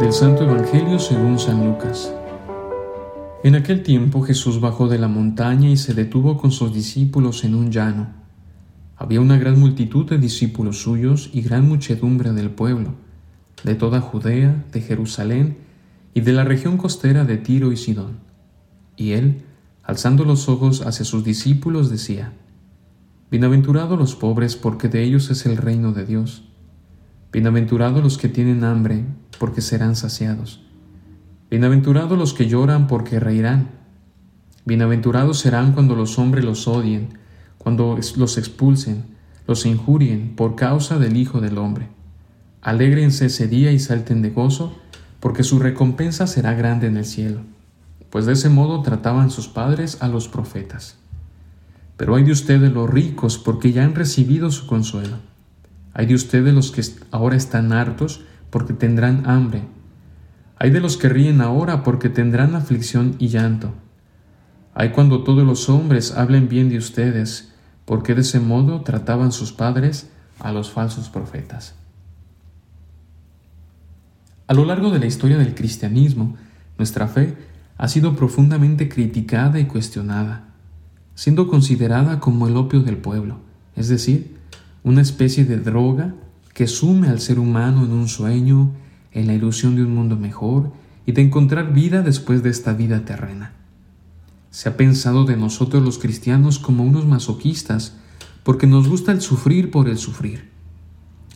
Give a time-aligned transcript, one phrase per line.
[0.00, 2.12] Del Santo Evangelio según San Lucas.
[3.42, 7.54] En aquel tiempo Jesús bajó de la montaña y se detuvo con sus discípulos en
[7.54, 8.08] un llano.
[8.96, 12.94] Había una gran multitud de discípulos suyos y gran muchedumbre del pueblo,
[13.64, 15.56] de toda Judea, de Jerusalén
[16.12, 18.18] y de la región costera de Tiro y Sidón.
[18.96, 19.44] Y él,
[19.82, 22.34] alzando los ojos hacia sus discípulos, decía,
[23.30, 26.44] Bienaventurados los pobres, porque de ellos es el reino de Dios.
[27.32, 29.04] Bienaventurados los que tienen hambre,
[29.38, 30.62] porque serán saciados.
[31.50, 33.70] Bienaventurados los que lloran, porque reirán.
[34.64, 37.10] Bienaventurados serán cuando los hombres los odien,
[37.58, 39.04] cuando los expulsen,
[39.46, 41.88] los injurien por causa del Hijo del Hombre.
[42.62, 44.76] Alégrense ese día y salten de gozo,
[45.20, 47.40] porque su recompensa será grande en el cielo,
[48.10, 50.96] pues de ese modo trataban sus padres a los profetas.
[51.96, 55.16] Pero hay de ustedes los ricos, porque ya han recibido su consuelo.
[55.94, 58.22] Hay de ustedes los que ahora están hartos,
[58.56, 59.64] porque tendrán hambre.
[60.58, 63.74] Hay de los que ríen ahora, porque tendrán aflicción y llanto.
[64.72, 67.52] Hay cuando todos los hombres hablen bien de ustedes,
[67.84, 70.08] porque de ese modo trataban sus padres
[70.38, 71.74] a los falsos profetas.
[74.46, 76.38] A lo largo de la historia del cristianismo,
[76.78, 77.36] nuestra fe
[77.76, 80.48] ha sido profundamente criticada y cuestionada,
[81.14, 83.36] siendo considerada como el opio del pueblo,
[83.74, 84.38] es decir,
[84.82, 86.14] una especie de droga
[86.56, 88.70] que sume al ser humano en un sueño,
[89.12, 90.72] en la ilusión de un mundo mejor
[91.04, 93.52] y de encontrar vida después de esta vida terrena.
[94.50, 97.98] Se ha pensado de nosotros los cristianos como unos masoquistas,
[98.42, 100.50] porque nos gusta el sufrir por el sufrir.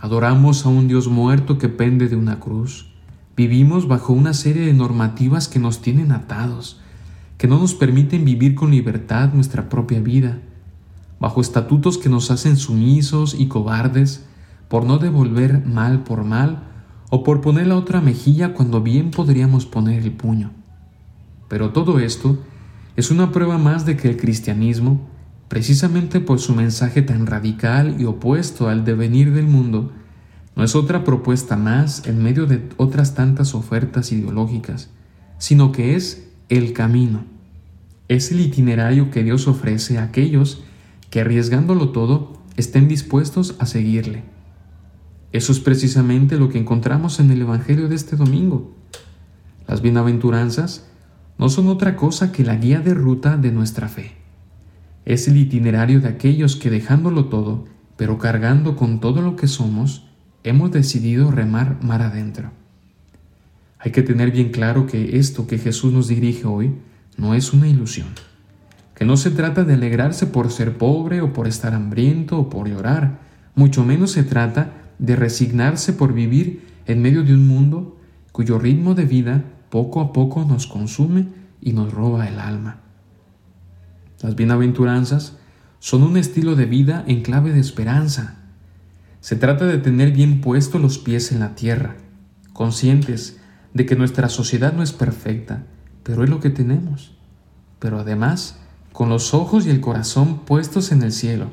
[0.00, 2.92] Adoramos a un Dios muerto que pende de una cruz,
[3.38, 6.78] Vivimos bajo una serie de normativas que nos tienen atados,
[7.38, 10.40] que no nos permiten vivir con libertad nuestra propia vida,
[11.20, 14.25] bajo estatutos que nos hacen sumisos y cobardes
[14.68, 16.64] por no devolver mal por mal
[17.10, 20.50] o por poner la otra mejilla cuando bien podríamos poner el puño.
[21.48, 22.38] Pero todo esto
[22.96, 25.08] es una prueba más de que el cristianismo,
[25.48, 29.92] precisamente por su mensaje tan radical y opuesto al devenir del mundo,
[30.56, 34.90] no es otra propuesta más en medio de otras tantas ofertas ideológicas,
[35.38, 37.24] sino que es el camino.
[38.08, 40.62] Es el itinerario que Dios ofrece a aquellos
[41.10, 44.35] que arriesgándolo todo estén dispuestos a seguirle.
[45.36, 48.74] Eso es precisamente lo que encontramos en el Evangelio de este domingo.
[49.68, 50.86] Las bienaventuranzas
[51.36, 54.12] no son otra cosa que la guía de ruta de nuestra fe.
[55.04, 57.66] Es el itinerario de aquellos que dejándolo todo,
[57.98, 60.06] pero cargando con todo lo que somos,
[60.42, 62.52] hemos decidido remar mar adentro.
[63.78, 66.76] Hay que tener bien claro que esto que Jesús nos dirige hoy
[67.18, 68.08] no es una ilusión,
[68.94, 72.70] que no se trata de alegrarse por ser pobre o por estar hambriento o por
[72.70, 73.18] llorar,
[73.54, 77.98] mucho menos se trata de resignarse por vivir en medio de un mundo
[78.32, 81.28] cuyo ritmo de vida poco a poco nos consume
[81.60, 82.80] y nos roba el alma.
[84.22, 85.36] Las bienaventuranzas
[85.78, 88.36] son un estilo de vida en clave de esperanza,
[89.20, 91.96] se trata de tener bien puestos los pies en la tierra,
[92.52, 93.40] conscientes
[93.74, 95.64] de que nuestra sociedad no es perfecta,
[96.04, 97.16] pero es lo que tenemos.
[97.80, 98.60] Pero además,
[98.92, 101.50] con los ojos y el corazón puestos en el cielo,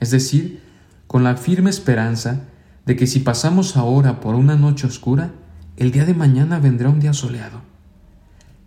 [0.00, 0.60] es decir,
[1.06, 2.42] con la firme esperanza
[2.88, 5.34] de que si pasamos ahora por una noche oscura,
[5.76, 7.60] el día de mañana vendrá un día soleado.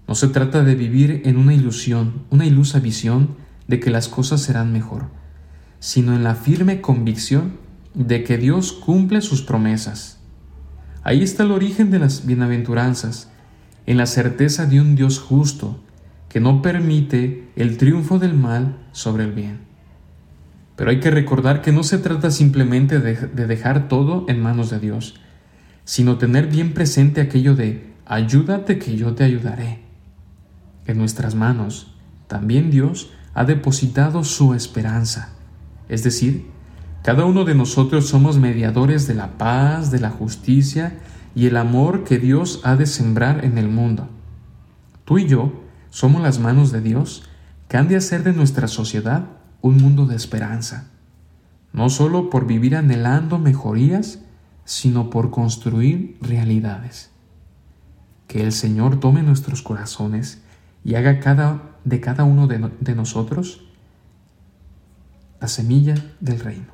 [0.08, 3.30] No se trata de vivir en una ilusión, una ilusa visión
[3.68, 5.08] de que las cosas serán mejor,
[5.80, 7.54] sino en la firme convicción
[7.96, 10.20] de que Dios cumple sus promesas.
[11.02, 13.32] Ahí está el origen de las bienaventuranzas,
[13.88, 15.84] en la certeza de un Dios justo,
[16.30, 19.71] que no permite el triunfo del mal sobre el bien.
[20.82, 23.14] Pero hay que recordar que no se trata simplemente de,
[23.46, 25.14] dejar todo en manos de Dios,
[25.86, 29.84] sino tener bien presente aquello de ayúdate que yo te ayudaré.
[30.88, 31.94] En nuestras manos
[32.26, 35.36] también Dios ha depositado su esperanza,
[35.88, 36.48] es decir,
[37.04, 40.98] cada uno de nosotros somos mediadores de la paz, de la justicia
[41.36, 44.10] y el amor que Dios ha de sembrar en el mundo.
[45.06, 45.62] Tú y yo
[45.92, 47.30] somos las manos de Dios
[47.68, 50.88] que han de hacer de nuestra sociedad un mundo de esperanza,
[51.74, 54.20] no solo por vivir anhelando mejorías,
[54.66, 57.12] sino por construir realidades.
[58.28, 60.42] Que el Señor tome nuestros corazones
[60.84, 63.66] y haga cada, de cada uno de, de nosotros
[65.40, 66.74] la semilla del reino.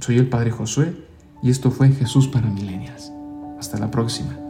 [0.00, 1.06] Soy el Padre Josué
[1.42, 3.12] y esto fue Jesús para Milenias.
[3.58, 4.43] Hasta la próxima.